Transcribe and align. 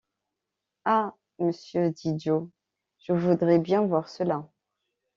Ah! 0.85 1.13
monsieur, 1.37 1.91
dit 1.91 2.17
Joe, 2.19 2.49
je 3.01 3.13
voudrais 3.13 3.59
bien 3.59 3.85
voir 3.85 4.09
cela. 4.09 4.49